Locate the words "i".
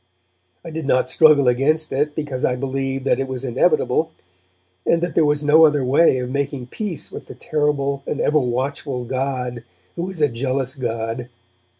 0.65-0.71, 2.43-2.55